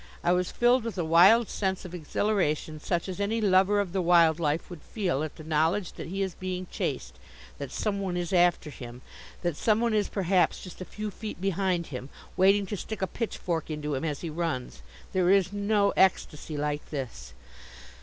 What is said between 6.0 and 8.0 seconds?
he is being chased, that some